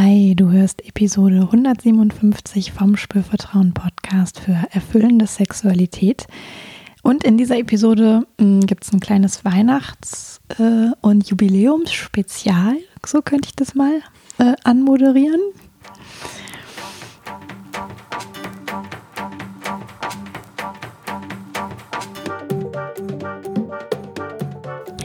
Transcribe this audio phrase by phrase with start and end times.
[0.00, 6.28] Hi, du hörst Episode 157 vom Spürvertrauen Podcast für erfüllende Sexualität.
[7.02, 13.48] Und in dieser Episode hm, gibt es ein kleines Weihnachts- äh, und Jubiläumsspezial, so könnte
[13.48, 14.00] ich das mal
[14.38, 15.40] äh, anmoderieren.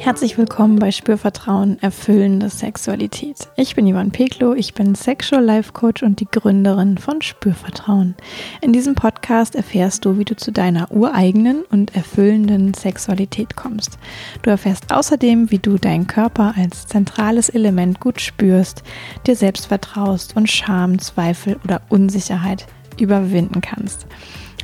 [0.04, 3.48] Herzlich willkommen bei Spürvertrauen, erfüllende Sexualität.
[3.56, 8.14] Ich bin Ivan Peklo, ich bin Sexual Life Coach und die Gründerin von Spürvertrauen.
[8.60, 13.98] In diesem Podcast erfährst du, wie du zu deiner ureigenen und erfüllenden Sexualität kommst.
[14.42, 18.84] Du erfährst außerdem, wie du deinen Körper als zentrales Element gut spürst,
[19.26, 22.68] dir selbst vertraust und Scham, Zweifel oder Unsicherheit
[23.00, 24.06] überwinden kannst.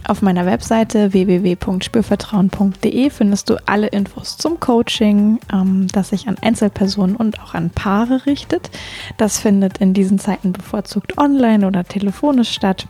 [0.10, 7.16] Auf meiner Webseite www.spürvertrauen.de findest du alle Infos zum Coaching, ähm, das sich an Einzelpersonen
[7.16, 8.72] und auch an Paare richtet.
[9.18, 12.88] Das findet in diesen Zeiten bevorzugt online oder telefonisch statt.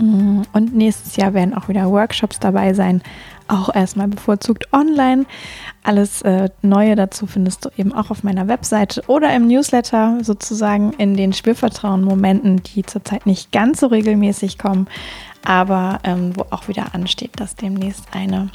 [0.00, 3.02] Mm, und nächstes Jahr werden auch wieder Workshops dabei sein,
[3.48, 5.26] auch erstmal bevorzugt online.
[5.84, 10.92] Alles äh, Neue dazu findest du eben auch auf meiner Webseite oder im Newsletter, sozusagen
[10.92, 14.86] in den Spürvertrauen-Momenten, die zurzeit nicht ganz so regelmäßig kommen
[15.44, 18.50] aber ähm, wo auch wieder ansteht, dass demnächst eine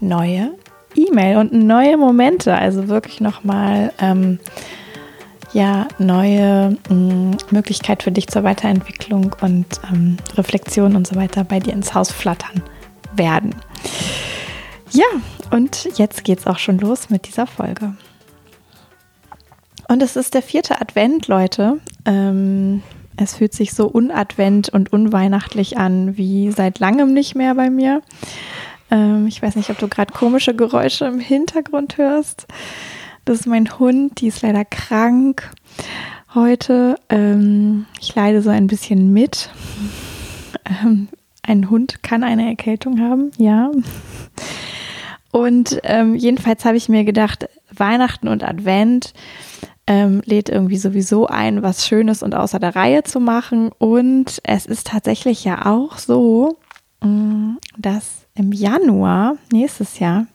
[0.00, 0.50] neue
[0.94, 4.38] E-Mail und neue Momente, also wirklich nochmal ähm,
[5.52, 11.44] ja, neue mh, mm, Möglichkeit für dich zur Weiterentwicklung und ähm, Reflexion und so weiter
[11.44, 12.62] bei dir ins Haus flattern
[13.14, 13.54] werden.
[14.90, 15.04] Ja,
[15.50, 17.94] und jetzt geht's auch schon los mit dieser Folge.
[19.88, 21.80] Und es ist der vierte Advent, Leute.
[22.04, 22.82] Ähm,
[23.16, 28.02] es fühlt sich so unadvent und unweihnachtlich an wie seit langem nicht mehr bei mir.
[28.90, 32.46] Ähm, ich weiß nicht, ob du gerade komische Geräusche im Hintergrund hörst.
[33.24, 35.50] Das ist mein Hund, die ist leider krank
[36.34, 36.96] heute.
[37.08, 39.50] Ähm, ich leide so ein bisschen mit.
[40.82, 41.06] Ähm,
[41.42, 43.70] ein Hund kann eine Erkältung haben, ja.
[45.32, 49.12] Und ähm, jedenfalls habe ich mir gedacht, Weihnachten und Advent
[49.86, 53.70] ähm, lädt irgendwie sowieso ein, was Schönes und außer der Reihe zu machen.
[53.78, 56.58] Und es ist tatsächlich ja auch so,
[57.02, 60.26] mm, dass im Januar nächstes Jahr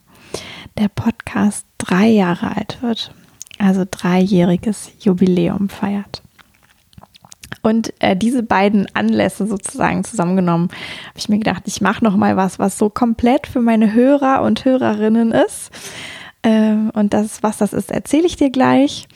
[0.77, 3.13] der Podcast drei Jahre alt wird.
[3.59, 6.23] Also dreijähriges Jubiläum feiert.
[7.61, 10.69] Und äh, diese beiden Anlässe sozusagen zusammengenommen,
[11.09, 14.41] habe ich mir gedacht, ich mache noch mal was, was so komplett für meine Hörer
[14.41, 15.71] und Hörerinnen ist.
[16.43, 19.07] Ähm, und das, was das ist, erzähle ich dir gleich.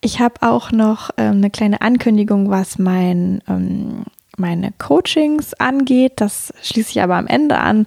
[0.00, 4.04] Ich habe auch noch ähm, eine kleine Ankündigung, was mein, ähm,
[4.36, 6.14] meine Coachings angeht.
[6.16, 7.86] Das schließe ich aber am Ende an.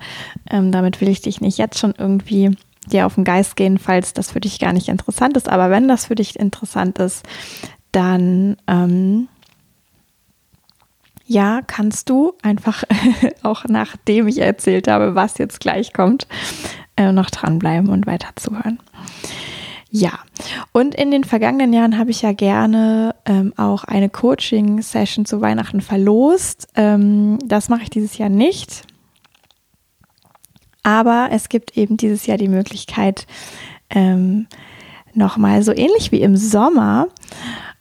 [0.49, 4.13] Ähm, damit will ich dich nicht jetzt schon irgendwie dir auf den Geist gehen, falls
[4.13, 5.47] das für dich gar nicht interessant ist.
[5.47, 7.23] Aber wenn das für dich interessant ist,
[7.91, 9.27] dann ähm,
[11.29, 12.83] ja, kannst du einfach
[13.43, 16.27] auch nachdem ich erzählt habe, was jetzt gleich kommt,
[16.97, 18.79] äh, noch dranbleiben und weiter zuhören.
[19.91, 20.19] Ja,
[20.71, 25.81] und in den vergangenen Jahren habe ich ja gerne ähm, auch eine Coaching-Session zu Weihnachten
[25.81, 26.67] verlost.
[26.75, 28.87] Ähm, das mache ich dieses Jahr nicht.
[30.81, 33.27] Aber es gibt eben dieses Jahr die Möglichkeit,
[33.91, 34.47] ähm,
[35.13, 37.07] nochmal so ähnlich wie im Sommer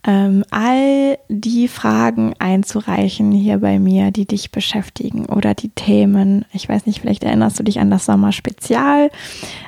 [0.05, 6.45] ähm, all die Fragen einzureichen hier bei mir, die dich beschäftigen oder die Themen.
[6.53, 9.11] Ich weiß nicht, vielleicht erinnerst du dich an das Sommerspezial.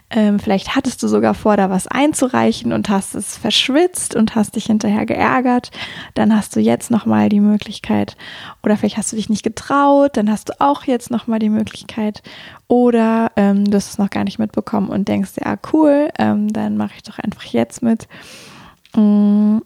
[0.09, 4.55] Ähm, vielleicht hattest du sogar vor, da was einzureichen und hast es verschwitzt und hast
[4.55, 5.71] dich hinterher geärgert.
[6.15, 8.17] Dann hast du jetzt nochmal die Möglichkeit.
[8.63, 12.23] Oder vielleicht hast du dich nicht getraut, dann hast du auch jetzt nochmal die Möglichkeit.
[12.69, 16.77] Oder ähm, du hast es noch gar nicht mitbekommen und denkst, ja, cool, ähm, dann
[16.77, 18.07] mache ich doch einfach jetzt mit.
[18.97, 19.59] Mm,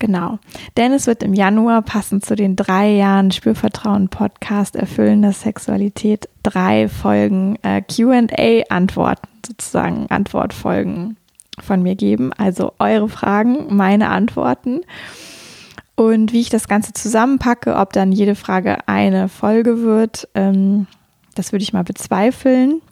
[0.00, 0.38] Genau.
[0.76, 6.88] Denn es wird im Januar passend zu den drei Jahren Spürvertrauen Podcast Erfüllende Sexualität drei
[6.88, 11.16] Folgen äh, QA Antworten, sozusagen Antwortfolgen
[11.60, 12.32] von mir geben.
[12.32, 14.82] Also eure Fragen, meine Antworten.
[15.96, 20.86] Und wie ich das Ganze zusammenpacke, ob dann jede Frage eine Folge wird, ähm,
[21.34, 22.82] das würde ich mal bezweifeln.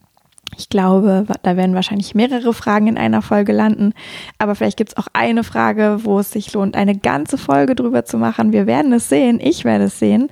[0.58, 3.92] Ich glaube, da werden wahrscheinlich mehrere Fragen in einer Folge landen.
[4.38, 8.04] Aber vielleicht gibt es auch eine Frage, wo es sich lohnt, eine ganze Folge drüber
[8.04, 8.52] zu machen.
[8.52, 9.38] Wir werden es sehen.
[9.42, 10.28] Ich werde es sehen,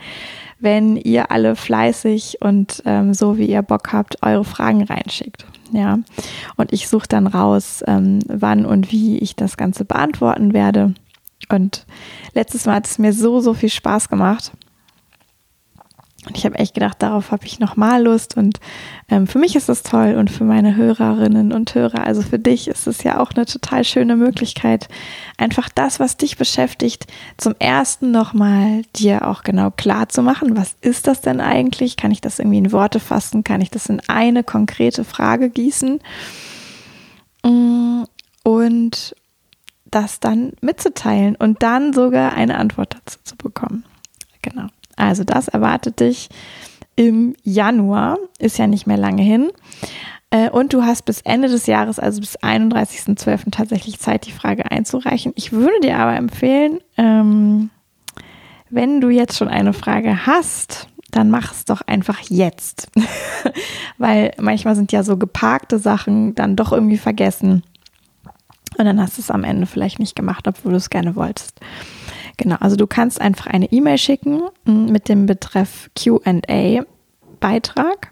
[0.60, 5.46] wenn ihr alle fleißig und ähm, so wie ihr Bock habt, eure Fragen reinschickt.
[5.72, 5.98] Ja.
[6.56, 10.94] Und ich suche dann raus, ähm, wann und wie ich das Ganze beantworten werde.
[11.50, 11.84] Und
[12.32, 14.52] letztes Mal hat es mir so, so viel Spaß gemacht.
[16.26, 18.36] Und ich habe echt gedacht, darauf habe ich nochmal Lust.
[18.36, 18.58] Und
[19.08, 22.68] ähm, für mich ist es toll und für meine Hörerinnen und Hörer, also für dich
[22.68, 24.88] ist es ja auch eine total schöne Möglichkeit,
[25.36, 27.06] einfach das, was dich beschäftigt,
[27.36, 30.56] zum ersten nochmal dir auch genau klar zu machen.
[30.56, 31.96] Was ist das denn eigentlich?
[31.96, 33.44] Kann ich das irgendwie in Worte fassen?
[33.44, 36.00] Kann ich das in eine konkrete Frage gießen?
[37.44, 38.04] Mm,
[38.42, 39.14] und
[39.84, 43.84] das dann mitzuteilen und dann sogar eine Antwort dazu zu bekommen.
[44.96, 46.28] Also das erwartet dich
[46.96, 49.50] im Januar, ist ja nicht mehr lange hin.
[50.30, 53.50] Äh, und du hast bis Ende des Jahres, also bis 31.12.
[53.50, 55.32] tatsächlich Zeit, die Frage einzureichen.
[55.36, 57.70] Ich würde dir aber empfehlen, ähm,
[58.70, 62.90] wenn du jetzt schon eine Frage hast, dann mach es doch einfach jetzt.
[63.98, 67.62] Weil manchmal sind ja so geparkte Sachen dann doch irgendwie vergessen.
[68.76, 71.60] Und dann hast du es am Ende vielleicht nicht gemacht, obwohl du es gerne wolltest.
[72.36, 76.84] Genau, also du kannst einfach eine E-Mail schicken mm, mit dem Betreff QA
[77.40, 78.10] Beitrag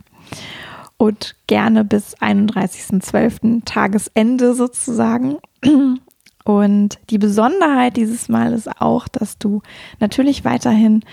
[0.96, 3.64] und gerne bis 31.12.
[3.64, 5.38] Tagesende sozusagen.
[6.44, 9.62] Und die Besonderheit dieses Mal ist auch, dass du
[10.00, 11.04] natürlich weiterhin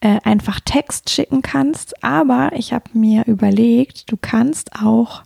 [0.00, 5.22] äh, einfach Text schicken kannst, aber ich habe mir überlegt, du kannst auch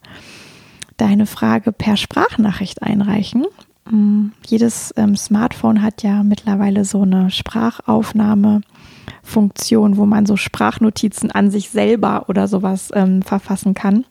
[0.99, 3.47] deine Frage per Sprachnachricht einreichen.
[3.91, 11.51] Mm, jedes ähm, Smartphone hat ja mittlerweile so eine Sprachaufnahmefunktion, wo man so Sprachnotizen an
[11.51, 14.05] sich selber oder sowas ähm, verfassen kann.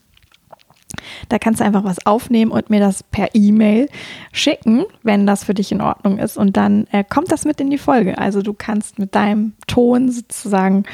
[1.27, 3.89] Da kannst du einfach was aufnehmen und mir das per E-Mail
[4.31, 6.37] schicken, wenn das für dich in Ordnung ist.
[6.37, 8.17] Und dann äh, kommt das mit in die Folge.
[8.17, 10.85] Also du kannst mit deinem Ton sozusagen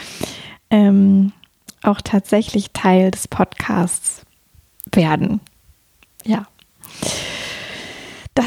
[0.71, 1.33] ähm,
[1.83, 4.23] auch tatsächlich Teil des Podcasts
[4.91, 5.39] werden.
[6.25, 6.47] Ja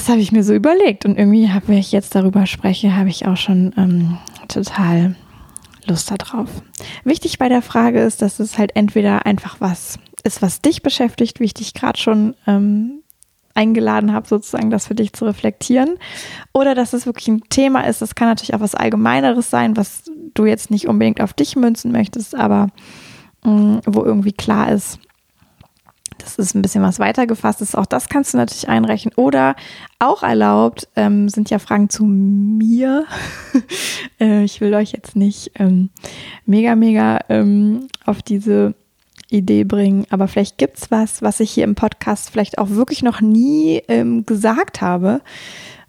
[0.04, 1.06] das habe ich mir so überlegt.
[1.06, 4.18] Und irgendwie, wenn ich jetzt darüber spreche, habe ich auch schon ähm,
[4.48, 5.16] total
[5.86, 6.50] Lust darauf.
[7.04, 11.40] Wichtig bei der Frage ist, dass es halt entweder einfach was ist, was dich beschäftigt,
[11.40, 13.00] wie ich dich gerade schon ähm,
[13.54, 15.94] eingeladen habe, sozusagen das für dich zu reflektieren.
[16.52, 20.02] Oder dass es wirklich ein Thema ist, das kann natürlich auch was Allgemeineres sein, was
[20.34, 22.68] du jetzt nicht unbedingt auf dich münzen möchtest, aber
[23.42, 24.98] mh, mm, wo irgendwie klar ist,
[26.24, 29.12] das ist ein bisschen was weitergefasst Auch das kannst du natürlich einreichen.
[29.16, 29.54] Oder
[29.98, 33.04] auch erlaubt ähm, sind ja Fragen zu mir.
[34.20, 35.90] äh, ich will euch jetzt nicht ähm,
[36.46, 38.74] mega, mega ähm, auf diese
[39.30, 40.06] Idee bringen.
[40.10, 43.82] Aber vielleicht gibt es was, was ich hier im Podcast vielleicht auch wirklich noch nie
[43.88, 45.20] ähm, gesagt habe.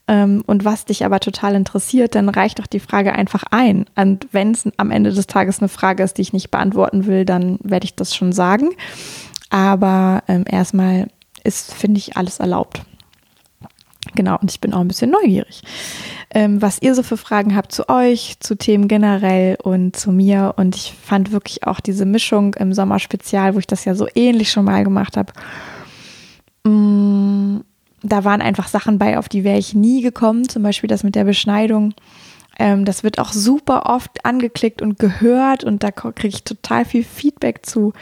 [0.07, 3.85] Ähm, und was dich aber total interessiert, dann reicht doch die Frage einfach ein.
[3.95, 7.25] Und wenn es am Ende des Tages eine Frage ist, die ich nicht beantworten will,
[7.25, 8.69] dann werde ich das schon sagen.
[9.50, 11.07] Aber ähm, erstmal
[11.44, 12.81] ist, finde ich, alles erlaubt.
[14.13, 15.62] Genau, und ich bin auch ein bisschen neugierig,
[16.30, 20.53] ähm, was ihr so für Fragen habt zu euch, zu Themen generell und zu mir.
[20.57, 24.51] Und ich fand wirklich auch diese Mischung im Sommerspezial, wo ich das ja so ähnlich
[24.51, 25.33] schon mal gemacht habe.
[26.63, 27.62] Mm,
[28.03, 30.47] da waren einfach Sachen bei, auf die wäre ich nie gekommen.
[30.47, 31.94] Zum Beispiel das mit der Beschneidung.
[32.59, 37.03] Ähm, das wird auch super oft angeklickt und gehört und da kriege ich total viel
[37.03, 37.94] Feedback zu.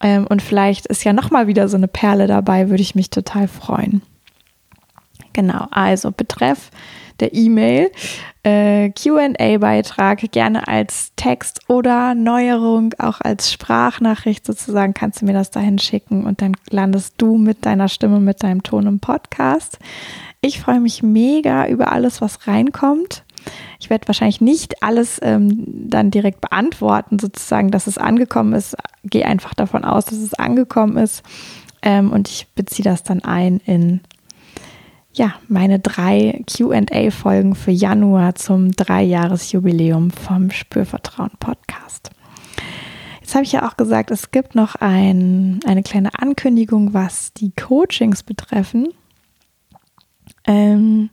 [0.00, 3.48] Ähm, und vielleicht ist ja nochmal wieder so eine Perle dabei, würde ich mich total
[3.48, 4.02] freuen.
[5.32, 6.70] Genau, also betreff
[7.20, 7.90] der E-Mail,
[8.42, 15.50] äh, QA-Beitrag, gerne als Text oder Neuerung, auch als Sprachnachricht sozusagen, kannst du mir das
[15.50, 19.78] dahin schicken und dann landest du mit deiner Stimme, mit deinem Ton im Podcast.
[20.40, 23.24] Ich freue mich mega über alles, was reinkommt.
[23.78, 28.76] Ich werde wahrscheinlich nicht alles ähm, dann direkt beantworten, sozusagen, dass es angekommen ist.
[29.04, 31.22] Gehe einfach davon aus, dass es angekommen ist.
[31.82, 34.00] Ähm, und ich beziehe das dann ein in
[35.12, 42.10] ja, meine drei QA-Folgen für Januar zum Dreijahresjubiläum vom Spürvertrauen Podcast.
[43.20, 47.52] Jetzt habe ich ja auch gesagt, es gibt noch ein, eine kleine Ankündigung, was die
[47.52, 48.88] Coachings betreffen.
[50.46, 51.10] Ähm,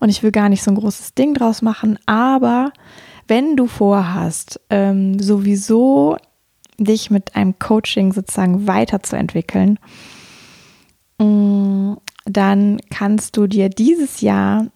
[0.00, 2.72] und ich will gar nicht so ein großes Ding draus machen, aber
[3.26, 6.16] wenn du vorhast, ähm, sowieso
[6.78, 9.78] dich mit einem Coaching sozusagen weiterzuentwickeln,
[11.18, 11.94] mm,
[12.24, 14.66] dann kannst du dir dieses Jahr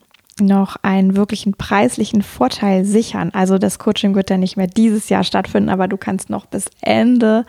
[0.40, 3.30] noch einen wirklichen preislichen Vorteil sichern.
[3.32, 6.66] Also das Coaching wird ja nicht mehr dieses Jahr stattfinden, aber du kannst noch bis
[6.80, 7.44] Ende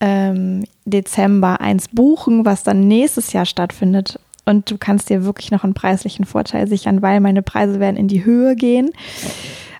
[0.00, 5.64] ähm, Dezember eins buchen, was dann nächstes Jahr stattfindet und du kannst dir wirklich noch
[5.64, 8.90] einen preislichen Vorteil sichern, weil meine Preise werden in die Höhe gehen.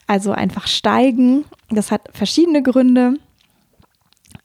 [0.06, 1.44] Also einfach steigen.
[1.70, 3.14] Das hat verschiedene Gründe.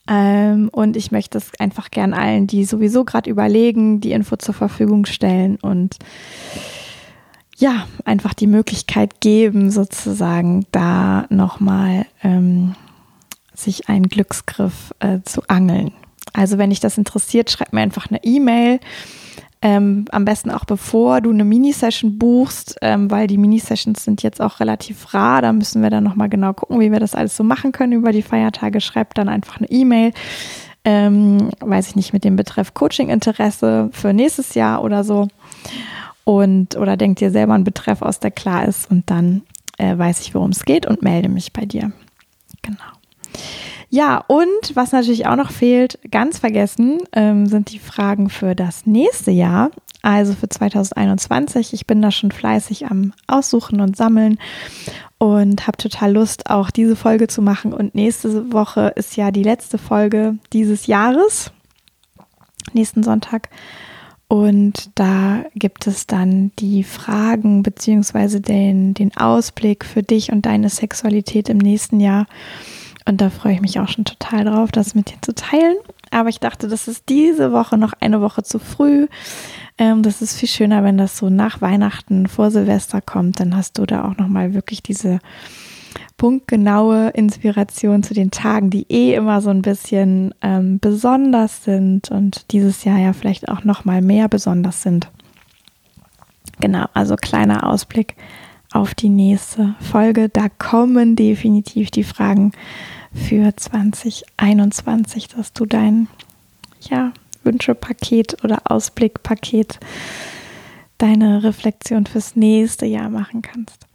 [0.10, 4.56] Ähm, und ich möchte es einfach gern allen, die sowieso gerade überlegen, die Info zur
[4.56, 5.98] Verfügung stellen und
[7.58, 12.74] ja, einfach die Möglichkeit geben, sozusagen da nochmal ähm,
[13.54, 15.92] sich einen Glücksgriff äh, zu angeln.
[16.34, 18.80] Also wenn dich das interessiert, schreib mir einfach eine E-Mail.
[19.62, 24.42] Ähm, am besten auch bevor du eine Mini-Session buchst, ähm, weil die Mini-Sessions sind jetzt
[24.42, 25.42] auch relativ rar.
[25.42, 28.14] Da müssen wir dann nochmal genau gucken, wie wir das alles so machen können über
[28.14, 28.80] die Feiertage.
[28.80, 30.14] Schreib dann einfach eine E-Mail,
[30.86, 35.28] ähm, weiß ich nicht, mit dem Betreff Coaching-Interesse für nächstes Jahr oder so.
[36.24, 39.42] Und oder denk dir selber einen Betreff aus, der klar ist und dann
[39.78, 41.92] äh, weiß ich, worum es geht und melde mich bei dir.
[42.62, 42.78] Genau.
[43.92, 48.86] Ja, und was natürlich auch noch fehlt, ganz vergessen, ähm, sind die Fragen für das
[48.86, 49.72] nächste Jahr,
[50.04, 51.74] also für 2021.
[51.74, 54.38] Ich bin da schon fleißig am Aussuchen und Sammeln
[55.18, 57.74] und habe total Lust, auch diese Folge zu machen.
[57.74, 61.52] Und nächste Woche ist ja die letzte Folge dieses Jahres,
[62.74, 63.50] nächsten Sonntag.
[64.28, 70.70] Und da gibt es dann die Fragen beziehungsweise den, den Ausblick für dich und deine
[70.70, 72.28] Sexualität im nächsten Jahr.
[73.06, 75.78] Und da freue ich mich auch schon total drauf, das mit dir zu teilen.
[76.12, 79.08] Aber ich dachte, das ist diese Woche noch eine Woche zu früh.
[79.78, 83.40] Ähm, das ist viel schöner, wenn das so nach Weihnachten vor Silvester kommt.
[83.40, 85.20] Dann hast du da auch nochmal wirklich diese
[86.18, 92.52] punktgenaue Inspiration zu den Tagen, die eh immer so ein bisschen ähm, besonders sind und
[92.52, 95.10] dieses Jahr ja vielleicht auch nochmal mehr besonders sind.
[96.60, 98.16] Genau, also kleiner Ausblick
[98.72, 100.30] auf die nächste Folge.
[100.30, 102.52] Da kommen definitiv die Fragen
[103.14, 106.08] für 2021, dass du dein
[106.90, 107.12] ja,
[107.44, 109.80] Wünschepaket oder Ausblickpaket,
[110.98, 113.88] deine Reflexion fürs nächste Jahr machen kannst.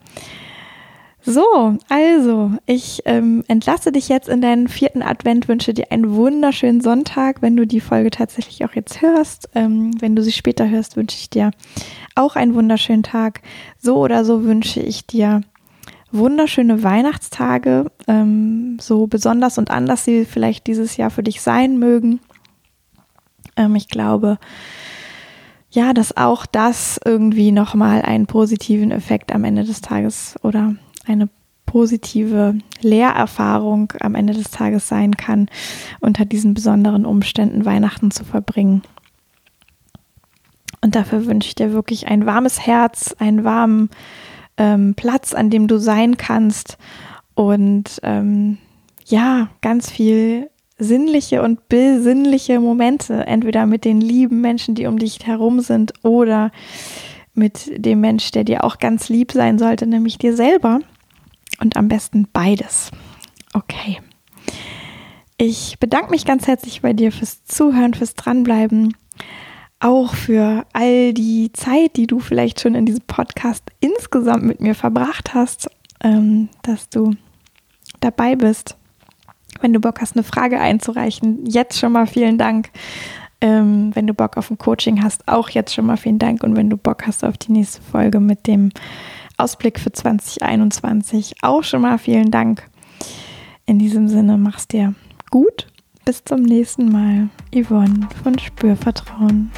[1.26, 6.82] So, also, ich ähm, entlasse dich jetzt in deinen vierten Advent, wünsche dir einen wunderschönen
[6.82, 9.48] Sonntag, wenn du die Folge tatsächlich auch jetzt hörst.
[9.54, 11.50] Ähm, wenn du sie später hörst, wünsche ich dir
[12.14, 13.40] auch einen wunderschönen Tag.
[13.78, 15.40] So oder so wünsche ich dir
[16.12, 22.20] wunderschöne Weihnachtstage, ähm, so besonders und anders sie vielleicht dieses Jahr für dich sein mögen.
[23.56, 24.38] Ähm, ich glaube,
[25.70, 30.76] ja, dass auch das irgendwie nochmal einen positiven Effekt am Ende des Tages oder
[31.06, 31.28] eine
[31.66, 35.48] positive Lehrerfahrung am Ende des Tages sein kann,
[36.00, 38.82] unter diesen besonderen Umständen Weihnachten zu verbringen.
[40.80, 43.90] Und dafür wünsche ich dir wirklich ein warmes Herz, einen warmen
[44.56, 46.78] ähm, Platz, an dem du sein kannst
[47.34, 48.58] und ähm,
[49.06, 55.26] ja, ganz viel sinnliche und besinnliche Momente, entweder mit den lieben Menschen, die um dich
[55.26, 56.50] herum sind, oder
[57.32, 60.80] mit dem Mensch, der dir auch ganz lieb sein sollte, nämlich dir selber.
[61.60, 62.90] Und am besten beides.
[63.52, 64.00] Okay.
[65.36, 68.94] Ich bedanke mich ganz herzlich bei dir fürs Zuhören, fürs Dranbleiben
[69.84, 74.74] auch für all die Zeit, die du vielleicht schon in diesem Podcast insgesamt mit mir
[74.74, 75.68] verbracht hast,
[76.02, 77.14] ähm, dass du
[78.00, 78.76] dabei bist.
[79.60, 82.70] Wenn du Bock hast, eine Frage einzureichen, jetzt schon mal vielen Dank.
[83.42, 86.42] Ähm, wenn du Bock auf ein Coaching hast, auch jetzt schon mal vielen Dank.
[86.42, 88.70] Und wenn du Bock hast auf die nächste Folge mit dem
[89.36, 92.68] Ausblick für 2021, auch schon mal vielen Dank.
[93.66, 94.94] In diesem Sinne, mach's dir
[95.30, 95.66] gut.
[96.04, 97.30] Bis zum nächsten Mal.
[97.54, 99.50] Yvonne von Spürvertrauen.